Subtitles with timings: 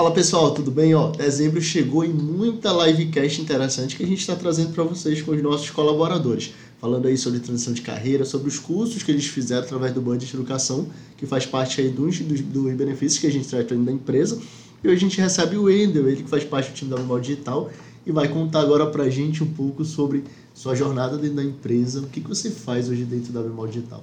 [0.00, 0.94] Fala pessoal, tudo bem?
[0.94, 5.32] Ó, dezembro chegou e muita livecast interessante que a gente está trazendo para vocês com
[5.32, 6.54] os nossos colaboradores.
[6.80, 10.34] Falando aí sobre transição de carreira, sobre os cursos que eles fizeram através do Budget
[10.34, 10.86] Educação,
[11.18, 14.40] que faz parte aí dos, dos, dos benefícios que a gente traz da empresa.
[14.82, 17.22] E hoje a gente recebe o Wendel, ele que faz parte do time da Memória
[17.22, 17.70] Digital,
[18.06, 22.00] e vai contar agora para a gente um pouco sobre sua jornada dentro da empresa,
[22.00, 24.02] o que, que você faz hoje dentro da Memória Digital.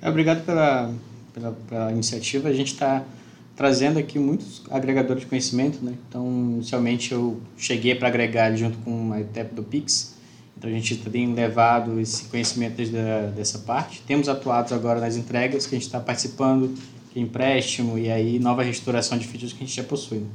[0.00, 0.94] É, obrigado pela,
[1.32, 2.48] pela, pela iniciativa.
[2.48, 3.04] A gente está
[3.56, 5.94] trazendo aqui muitos agregadores de conhecimento, né?
[6.08, 6.26] Então,
[6.56, 10.14] inicialmente eu cheguei para agregar junto com a ETEP do Pix.
[10.56, 12.96] Então, a gente tem levado esse conhecimento desde
[13.34, 14.02] dessa parte.
[14.06, 16.74] Temos atuado agora nas entregas que a gente está participando,
[17.14, 20.18] de empréstimo e aí nova restauração de features que a gente já possui.
[20.18, 20.26] Né?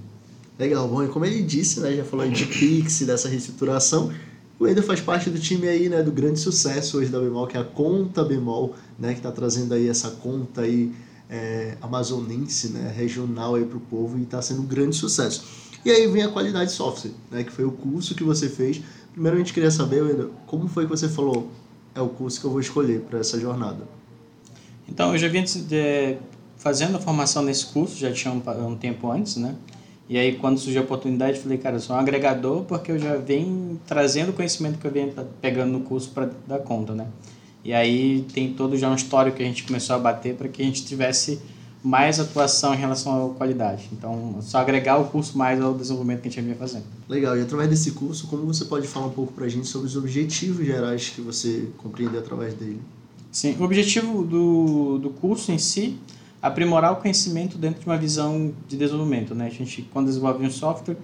[0.58, 4.12] Legal, bom, e como ele disse, né, já falou de Pix, dessa reestruturação,
[4.60, 7.56] o Ender faz parte do time aí, né, do grande sucesso hoje da Bemol, que
[7.56, 10.92] é a Conta Bemol, né, que está trazendo aí essa conta aí
[11.30, 15.46] é, amazonense, né, regional aí para o povo e está sendo um grande sucesso.
[15.86, 18.82] E aí vem a qualidade software, né, que foi o curso que você fez.
[19.16, 21.50] Gente queria saber, Wendel, como foi que você falou,
[21.94, 23.88] é o curso que eu vou escolher para essa jornada?
[24.88, 26.18] Então, eu já vim de,
[26.58, 29.56] fazendo a formação nesse curso, já tinha um, um tempo antes, né?
[30.08, 33.16] E aí, quando surgiu a oportunidade, falei, cara, eu sou um agregador porque eu já
[33.16, 37.08] venho trazendo o conhecimento que eu venho pegando no curso para dar conta, né?
[37.64, 40.62] E aí tem todo já um histórico que a gente começou a bater para que
[40.62, 41.40] a gente tivesse
[41.84, 43.90] mais atuação em relação à qualidade.
[43.92, 46.84] Então, só agregar o curso mais ao desenvolvimento que a gente vinha fazendo.
[47.08, 47.38] Legal.
[47.38, 49.96] E através desse curso, como você pode falar um pouco para a gente sobre os
[49.96, 52.82] objetivos gerais que você compreendeu através dele?
[53.32, 55.98] Sim, o objetivo do, do curso em si
[56.42, 59.36] aprimorar o conhecimento dentro de uma visão de desenvolvimento.
[59.36, 59.48] Né?
[59.48, 60.98] A gente, quando desenvolve um software,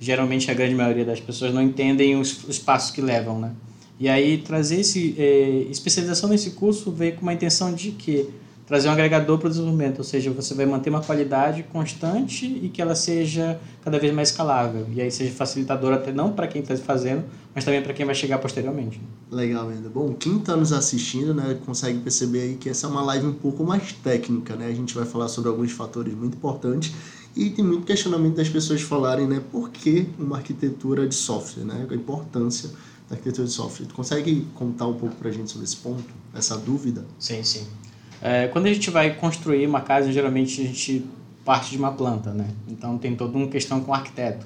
[0.00, 3.38] geralmente a grande maioria das pessoas não entendem os, os passos que levam.
[3.38, 3.52] Né?
[4.00, 8.28] E aí trazer esse eh, especialização nesse curso veio com uma intenção de que
[8.68, 12.68] trazer um agregador para o desenvolvimento, ou seja, você vai manter uma qualidade constante e
[12.68, 14.86] que ela seja cada vez mais escalável.
[14.92, 18.14] E aí seja facilitador até não para quem está fazendo, mas também para quem vai
[18.14, 19.00] chegar posteriormente.
[19.32, 19.88] Legal, ainda.
[19.88, 23.32] Bom, quem está nos assistindo, né, consegue perceber aí que essa é uma live um
[23.32, 24.66] pouco mais técnica, né?
[24.66, 26.92] A gente vai falar sobre alguns fatores muito importantes
[27.34, 31.86] e tem muito questionamento das pessoas falarem, né, por que uma arquitetura de software, né?
[31.88, 32.68] A importância
[33.08, 33.86] da arquitetura de software.
[33.86, 36.04] Tu consegue contar um pouco para a gente sobre esse ponto,
[36.34, 37.04] essa dúvida?
[37.18, 37.66] Sim, sim.
[38.20, 41.04] É, quando a gente vai construir uma casa, geralmente a gente
[41.44, 42.46] parte de uma planta, né?
[42.68, 44.44] Então tem toda uma questão com o arquiteto.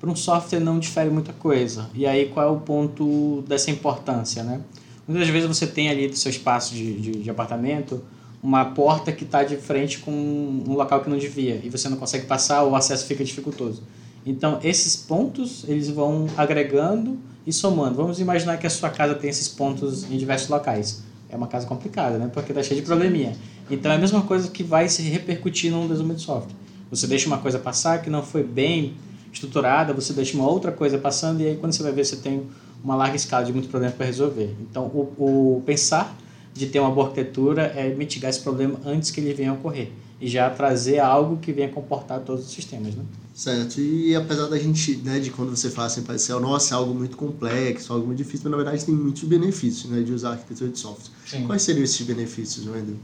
[0.00, 1.90] Para um software não difere muita coisa.
[1.92, 4.62] E aí qual é o ponto dessa importância, né?
[5.06, 8.02] Muitas vezes você tem ali do seu espaço de, de, de apartamento
[8.42, 11.98] uma porta que está de frente com um local que não devia e você não
[11.98, 13.82] consegue passar, o acesso fica dificultoso.
[14.24, 17.18] Então esses pontos eles vão agregando
[17.50, 17.96] e somando.
[17.96, 21.66] Vamos imaginar que a sua casa tem esses pontos em diversos locais é uma casa
[21.66, 22.28] complicada, né?
[22.32, 23.34] Porque tá cheio de probleminha.
[23.70, 26.54] Então é a mesma coisa que vai se repercutir num desenvolvimento de software.
[26.90, 28.94] Você deixa uma coisa passar que não foi bem
[29.32, 32.42] estruturada, você deixa uma outra coisa passando e aí quando você vai ver você tem
[32.82, 34.56] uma larga escala de muitos problemas para resolver.
[34.60, 36.16] Então o, o pensar
[36.52, 39.92] de ter uma boa arquitetura é mitigar esse problema antes que ele venha a ocorrer
[40.20, 43.04] e já trazer algo que venha comportar todos os sistemas, né?
[43.40, 46.92] Certo, e apesar da gente, né, de quando você fala assim, parecer, nossa, é algo
[46.92, 50.68] muito complexo, algo muito difícil, mas na verdade tem muitos benefícios, né, de usar arquitetura
[50.70, 51.10] de software.
[51.24, 51.46] Sim.
[51.46, 52.96] Quais seriam esses benefícios, Wendel?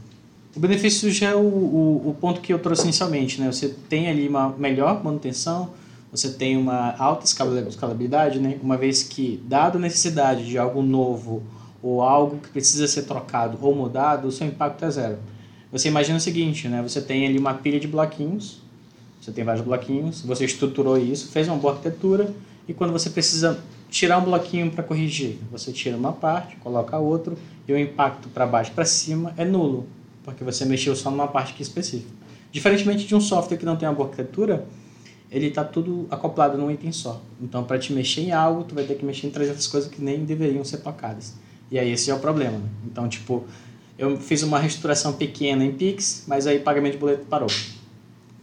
[0.55, 4.09] O benefício já é o, o, o, ponto que eu trouxe inicialmente, né, você tem
[4.09, 5.71] ali uma melhor manutenção,
[6.11, 11.41] você tem uma alta escalabilidade, né, uma vez que, dado a necessidade de algo novo
[11.81, 15.17] ou algo que precisa ser trocado ou mudado, o seu impacto é zero.
[15.71, 18.66] Você imagina o seguinte, né, você tem ali uma pilha de bloquinhos,
[19.27, 22.33] você tem vários bloquinhos, você estruturou isso, fez uma boa arquitetura
[22.65, 27.37] e quando você precisa tirar um bloquinho para corrigir, você tira uma parte, coloca outro
[27.67, 29.85] e o impacto para baixo para cima é nulo,
[30.23, 32.09] porque você mexeu só numa parte aqui específica.
[32.53, 34.65] Diferentemente de um software que não tem uma boa arquitetura,
[35.29, 37.21] ele está tudo acoplado num item só.
[37.41, 40.01] Então, para te mexer em algo, tu vai ter que mexer em 300 coisas que
[40.01, 41.35] nem deveriam ser tocadas.
[41.69, 42.59] E aí esse é o problema.
[42.59, 42.69] Né?
[42.85, 43.43] Então, tipo,
[43.97, 47.49] eu fiz uma reestruturação pequena em Pix, mas aí pagamento de boleto parou.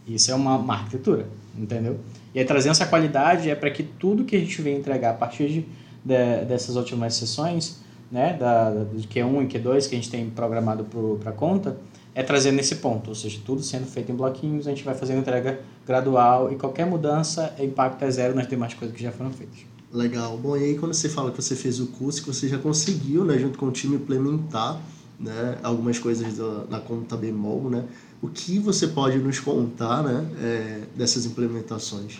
[0.07, 1.99] Isso é uma, uma arquitetura, entendeu?
[2.33, 5.13] E aí trazendo essa qualidade é para que tudo que a gente vem entregar a
[5.13, 5.61] partir de,
[6.03, 7.79] de dessas últimas sessões,
[8.11, 10.85] né, da, do Q1 e Q2 que a gente tem programado
[11.21, 11.77] para conta,
[12.13, 15.19] é trazer nesse ponto, ou seja, tudo sendo feito em bloquinhos, a gente vai fazendo
[15.19, 19.31] entrega gradual e qualquer mudança, o impacto é zero nas demais coisas que já foram
[19.31, 19.59] feitas.
[19.91, 20.37] Legal.
[20.37, 23.25] Bom, e aí quando você fala que você fez o curso, que você já conseguiu,
[23.25, 24.79] né, junto com o time, implementar
[25.19, 27.83] né, algumas coisas da, na conta bemol, né?
[28.21, 32.19] O que você pode nos contar né, é, dessas implementações?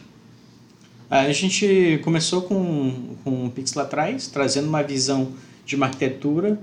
[1.10, 5.34] A gente começou com, com o Pix lá atrás, trazendo uma visão
[5.66, 6.60] de uma arquitetura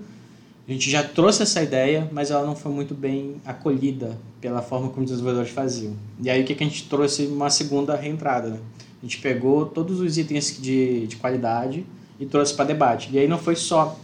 [0.69, 4.89] A gente já trouxe essa ideia, mas ela não foi muito bem acolhida pela forma
[4.89, 5.95] como os desenvolvedores faziam.
[6.21, 8.59] E aí o que, que a gente trouxe uma segunda reentrada, né?
[9.03, 11.85] A gente pegou todos os itens de, de qualidade
[12.21, 13.11] e trouxe para debate.
[13.13, 13.99] E aí não foi só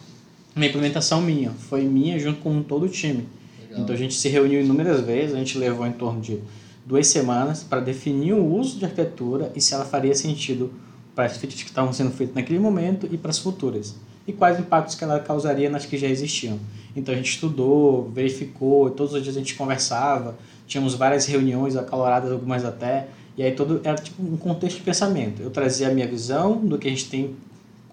[0.58, 3.26] uma implementação minha, foi minha junto com todo o time.
[3.62, 3.82] Legal.
[3.82, 6.40] Então a gente se reuniu inúmeras vezes, a gente levou em torno de
[6.84, 10.72] duas semanas para definir o uso de arquitetura e se ela faria sentido
[11.14, 13.94] para as features que estavam sendo feitas naquele momento e para as futuras.
[14.26, 16.58] E quais impactos que ela causaria nas que já existiam.
[16.94, 22.30] Então a gente estudou, verificou, todos os dias a gente conversava, tínhamos várias reuniões acaloradas,
[22.32, 25.40] algumas até, e aí todo era tipo um contexto de pensamento.
[25.40, 27.36] Eu trazia a minha visão do que a gente tem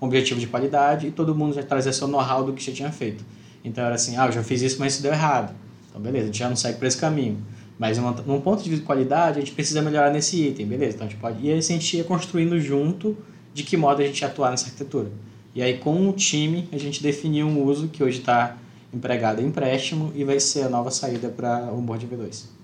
[0.06, 3.24] objetivo de qualidade e todo mundo já trazia seu know-how do que já tinha feito.
[3.64, 5.54] Então era assim, ah, eu já fiz isso, mas isso deu errado.
[5.90, 7.38] Então beleza, a gente já não segue para esse caminho.
[7.78, 10.96] Mas num ponto de qualidade, a gente precisa melhorar nesse item, beleza?
[10.96, 11.46] Então a gente pode.
[11.46, 13.18] E aí a gente ia construindo junto
[13.54, 15.12] de que modo a gente ia atuar nessa arquitetura.
[15.54, 18.58] E aí com o time a gente definiu um uso que hoje está
[18.94, 22.56] empregado em empréstimo e vai ser a nova saída para o Onboard V2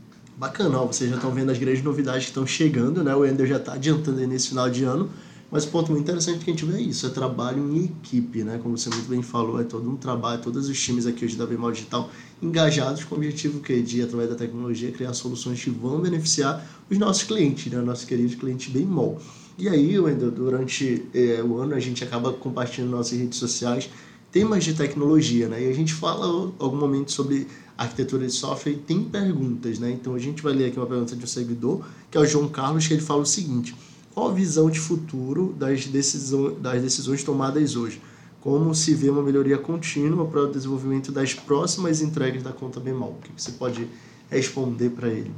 [0.42, 3.14] bacana, ó, vocês já estão vendo as grandes novidades que estão chegando, né?
[3.14, 5.08] O Ender já está adiantando aí nesse final de ano.
[5.52, 8.42] Mas o ponto muito interessante que a gente vê é isso, é trabalho em equipe,
[8.42, 8.58] né?
[8.64, 11.46] Como você muito bem falou, é todo um trabalho, todos os times aqui hoje da
[11.46, 12.10] Bemol Digital
[12.42, 16.98] engajados com o objetivo que de, através da tecnologia, criar soluções que vão beneficiar os
[16.98, 17.82] nossos clientes, né?
[17.82, 19.20] Nossos queridos clientes Bemol.
[19.58, 23.90] E aí, Wendel, durante é, o ano a gente acaba compartilhando nossas redes sociais
[24.32, 25.62] temas de tecnologia, né?
[25.66, 26.26] E a gente fala
[26.58, 27.46] algum momento sobre
[27.78, 29.92] arquitetura de software e tem perguntas, né?
[29.92, 32.48] Então a gente vai ler aqui uma pergunta de um seguidor, que é o João
[32.48, 33.76] Carlos, que ele fala o seguinte:
[34.16, 38.02] a visão de futuro das, decisões, das decisões tomadas hoje?
[38.42, 43.12] Como se vê uma melhoria contínua para o desenvolvimento das próximas entregas da conta Bemol?
[43.12, 43.88] O que você pode
[44.30, 45.32] responder para ele?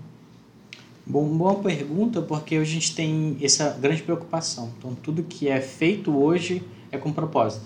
[1.05, 4.71] Bom, boa pergunta, porque a gente tem essa grande preocupação.
[4.77, 7.65] Então, tudo que é feito hoje é com propósito.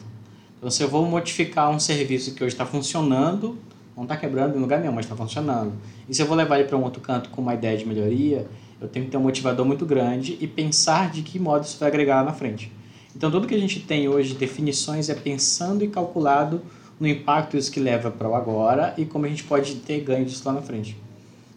[0.57, 3.55] Então, se eu vou modificar um serviço que hoje está funcionando,
[3.95, 5.73] não está quebrando em lugar nenhum, mas está funcionando.
[6.09, 8.47] E se eu vou levar ele para um outro canto com uma ideia de melhoria,
[8.79, 11.89] eu tenho que ter um motivador muito grande e pensar de que modo isso vai
[11.89, 12.71] agregar lá na frente.
[13.15, 16.61] Então, tudo que a gente tem hoje de definições é pensando e calculado
[16.99, 20.25] no impacto isso que leva para o agora e como a gente pode ter ganho
[20.25, 20.95] disso lá na frente.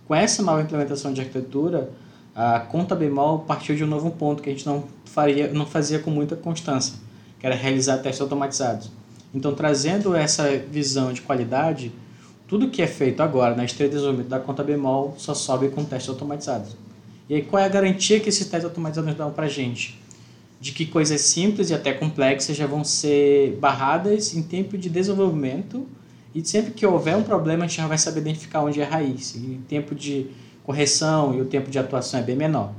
[0.06, 1.90] Com essa nova implementação de arquitetura,
[2.34, 5.98] a conta bemol partiu de um novo ponto que a gente não, faria, não fazia
[5.98, 6.94] com muita constância,
[7.38, 8.90] que era realizar testes automatizados.
[9.34, 11.92] Então, trazendo essa visão de qualidade,
[12.48, 15.84] tudo que é feito agora na esteira de desenvolvimento da conta bemol só sobe com
[15.84, 16.76] testes automatizados.
[17.30, 19.96] E aí qual é a garantia que esses testes automatizados dão para a gente?
[20.60, 25.86] De que coisas simples e até complexas já vão ser barradas em tempo de desenvolvimento
[26.34, 28.88] e sempre que houver um problema a gente já vai saber identificar onde é a
[28.88, 29.36] raiz.
[29.36, 30.26] E o tempo de
[30.64, 32.72] correção e o tempo de atuação é bem menor.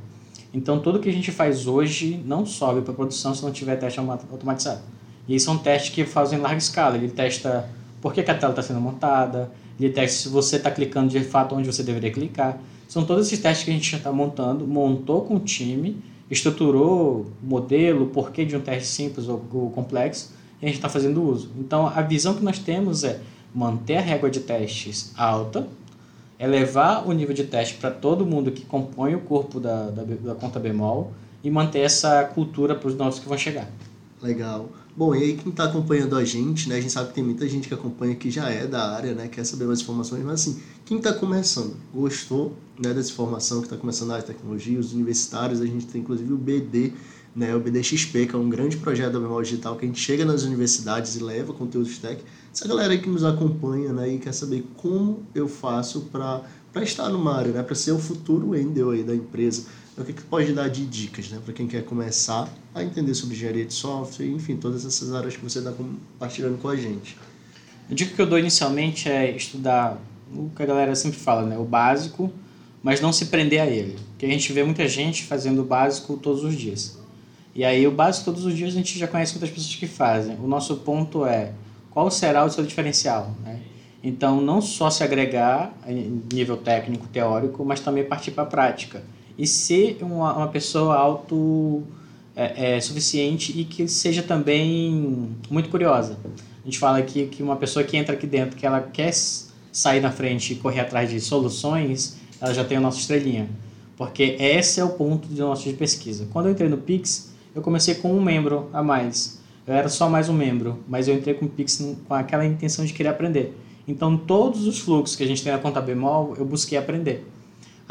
[0.54, 4.02] Então tudo que a gente faz hoje não sobe para produção se não tiver teste
[4.02, 4.82] automatizado.
[5.30, 6.98] E aí são testes que fazem em larga escala.
[6.98, 7.70] Ele testa
[8.02, 9.50] por que, a tela está sendo montada,
[9.80, 12.60] ele testa se você está clicando de fato onde você deveria clicar.
[12.92, 17.26] São todos esses testes que a gente já está montando, montou com o time, estruturou
[17.42, 19.40] o modelo, o porquê de um teste simples ou,
[19.74, 21.52] complexo, e a gente está fazendo uso.
[21.58, 23.22] Então, a visão que nós temos é
[23.56, 25.70] manter a régua de testes alta,
[26.38, 30.36] elevar o nível de teste para todo mundo que compõe o corpo da, da, da
[30.36, 33.70] conta bemol e manter essa cultura para os novos que vão chegar.
[34.22, 34.68] Legal.
[34.96, 36.76] Bom, e aí quem está acompanhando a gente, né?
[36.76, 39.30] A gente sabe que tem muita gente que acompanha que já é da área, né?
[39.30, 43.78] Quer saber mais informações, mas assim, quem está começando, gostou né, dessa informação que está
[43.78, 46.92] começando na área de tecnologia, os universitários, a gente tem inclusive o BD,
[47.34, 47.56] né?
[47.56, 50.44] O BDXP, que é um grande projeto da memória digital que a gente chega nas
[50.44, 52.22] universidades e leva conteúdos tech.
[52.54, 54.14] Essa galera aí que nos acompanha, né?
[54.14, 56.44] E quer saber como eu faço para
[56.84, 57.64] estar numa área, né?
[57.64, 59.64] Para ser o futuro Wendel aí da empresa
[59.98, 63.36] o que, que pode dar de dicas né, para quem quer começar a entender sobre
[63.36, 67.18] engenharia de software, enfim, todas essas áreas que você está compartilhando com a gente?
[67.90, 70.02] A dica que eu dou inicialmente é estudar
[70.34, 72.32] o que a galera sempre fala, né, o básico,
[72.82, 73.98] mas não se prender a ele.
[74.12, 76.98] Porque a gente vê muita gente fazendo o básico todos os dias.
[77.54, 80.38] E aí, o básico todos os dias a gente já conhece muitas pessoas que fazem.
[80.38, 81.52] O nosso ponto é
[81.90, 83.36] qual será o seu diferencial.
[83.44, 83.60] Né?
[84.02, 89.04] Então, não só se agregar em nível técnico, teórico, mas também partir para a prática
[89.38, 91.84] e ser uma, uma pessoa auto
[92.36, 96.18] é, é, suficiente e que seja também muito curiosa.
[96.62, 99.12] A gente fala aqui que uma pessoa que entra aqui dentro, que ela quer
[99.72, 103.50] sair na frente e correr atrás de soluções, ela já tem a nossa estrelinha.
[103.98, 106.28] Porque esse é o ponto de nosso de pesquisa.
[106.32, 109.40] Quando eu entrei no Pix, eu comecei com um membro a mais.
[109.68, 112.84] Eu era só mais um membro, mas eu entrei com o Pix com aquela intenção
[112.84, 113.56] de querer aprender.
[113.88, 117.26] Então, todos os fluxos que a gente tem na conta bemol, eu busquei aprender.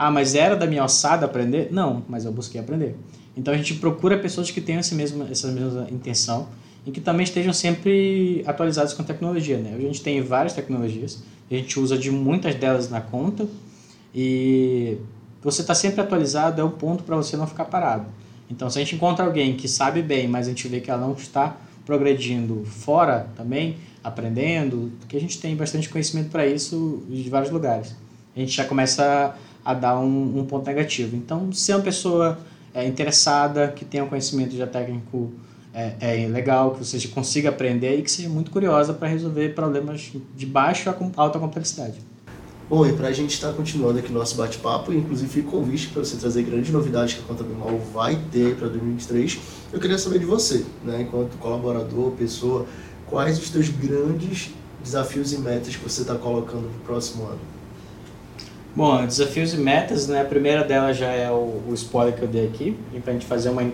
[0.02, 1.69] Ah, mas era da minha alçada aprender?
[1.71, 2.97] Não, mas eu busquei aprender.
[3.37, 6.49] Então a gente procura pessoas que tenham esse mesmo, essa mesma intenção
[6.87, 9.59] e que também estejam sempre atualizados com a tecnologia.
[9.59, 9.75] Né?
[9.76, 13.47] A gente tem várias tecnologias, a gente usa de muitas delas na conta
[14.14, 14.97] e
[15.42, 18.07] você está sempre atualizado é um ponto para você não ficar parado.
[18.50, 21.07] Então, se a gente encontra alguém que sabe bem, mas a gente vê que ela
[21.07, 27.28] não está progredindo fora também, aprendendo, porque a gente tem bastante conhecimento para isso de
[27.28, 27.95] vários lugares.
[28.35, 29.37] A gente já começa
[29.71, 31.17] a dar um, um, ponto negativo.
[31.17, 32.39] Então, ser uma pessoa
[32.75, 35.33] é, interessada, que tenha um conhecimento já técnico
[35.73, 40.12] é, é legal, que você consiga aprender e que seja muito curiosa para resolver problemas
[40.37, 42.11] de baixa a alta complexidade.
[42.71, 46.05] Bom, e para a gente estar tá continuando aqui nosso bate-papo, inclusive fica convite para
[46.05, 49.41] você trazer grandes novidades que a Conta Bimal vai ter para 2023,
[49.73, 52.67] eu queria saber de você, né, enquanto colaborador, pessoa,
[53.09, 54.50] quais os teus grandes
[54.85, 57.41] desafios e metas que você está colocando para o próximo ano?
[58.75, 62.29] Bom, desafios e metas, né, a primeira delas já é o, o spoiler que eu
[62.29, 63.69] dei aqui, para a gente fazer uma,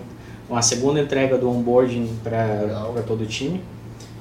[0.49, 3.61] uma segunda entrega do onboarding para todo o time.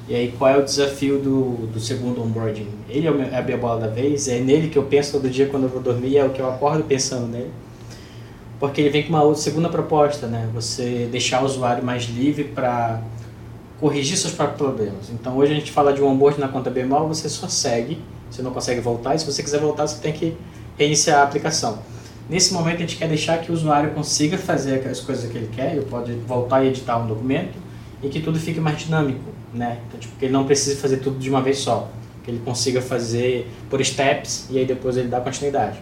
[0.06, 2.68] E aí, qual é o desafio do, do segundo onboarding?
[2.90, 5.47] Ele é, é a minha bola da vez, é nele que eu penso todo dia
[5.47, 7.50] quando eu vou dormir, é o que eu acordo pensando nele.
[8.61, 10.47] Porque ele vem com uma outra, segunda proposta, né?
[10.52, 13.00] Você deixar o usuário mais livre para
[13.80, 15.11] corrigir seus próprios problemas.
[15.11, 17.99] Então, hoje a gente fala de um onboarding na conta BMAL, você só segue,
[18.30, 20.37] você não consegue voltar, e se você quiser voltar, você tem que
[20.78, 21.78] reiniciar a aplicação.
[22.28, 25.50] Nesse momento, a gente quer deixar que o usuário consiga fazer as coisas que ele
[25.54, 27.56] quer, ele pode voltar e editar um documento,
[28.02, 29.78] e que tudo fique mais dinâmico né?
[29.88, 31.90] Então, tipo, que ele não precise fazer tudo de uma vez só,
[32.25, 35.78] que ele consiga fazer por steps e aí depois ele dá continuidade.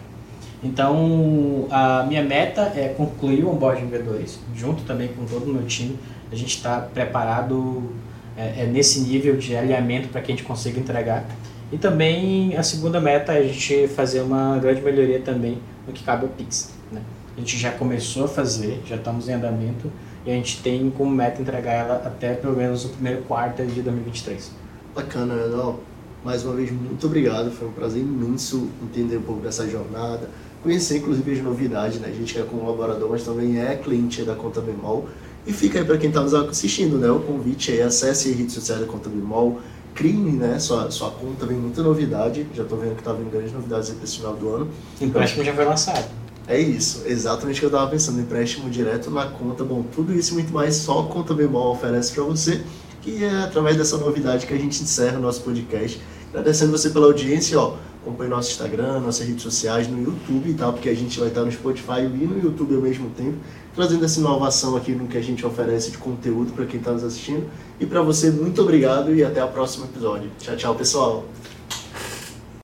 [0.63, 5.65] Então, a minha meta é concluir o onboarding V2, junto também com todo o meu
[5.65, 5.99] time.
[6.31, 7.91] A gente está preparado
[8.35, 11.25] é, é, nesse nível de alinhamento para que a gente consiga entregar.
[11.71, 15.57] E também a segunda meta é a gente fazer uma grande melhoria também
[15.87, 16.71] no que cabe ao Pix.
[16.91, 17.01] Né?
[17.35, 19.91] A gente já começou a fazer, já estamos em andamento,
[20.25, 23.81] e a gente tem como meta entregar ela até pelo menos o primeiro quarto de
[23.81, 24.51] 2023.
[24.95, 25.79] Bacana, Leonel.
[26.23, 27.51] Mais uma vez, muito obrigado.
[27.51, 30.27] Foi um prazer imenso entender um pouco dessa jornada,
[30.63, 31.99] conhecer inclusive as novidades.
[31.99, 32.07] Né?
[32.07, 35.07] A gente é colaborador, mas também é cliente da Conta Bemol.
[35.45, 37.11] E fica aí para quem está nos assistindo, né?
[37.11, 39.59] O convite aí, acesse as redes sociais da Conta Bemol,
[39.95, 40.59] crie né?
[40.59, 42.45] Sua, sua conta, vem muita novidade.
[42.53, 44.67] Já estou vendo que está vindo grandes novidades para esse final do ano.
[45.01, 46.05] Empréstimo já foi lançado.
[46.47, 49.63] É isso, exatamente o que eu estava pensando, empréstimo direto na conta.
[49.63, 52.61] Bom, tudo isso e muito mais só a Conta Bemol oferece para você.
[53.03, 55.99] E é através dessa novidade que a gente encerra o nosso podcast.
[56.29, 57.77] Agradecendo você pela audiência, ó.
[58.05, 61.41] Acompanhe nosso Instagram, nossas redes sociais, no YouTube e tal, porque a gente vai estar
[61.41, 63.37] no Spotify e no YouTube ao mesmo tempo,
[63.73, 67.03] trazendo essa inovação aqui no que a gente oferece de conteúdo para quem está nos
[67.03, 67.49] assistindo.
[67.79, 70.29] E para você, muito obrigado e até o próximo episódio.
[70.37, 71.25] Tchau, tchau, pessoal!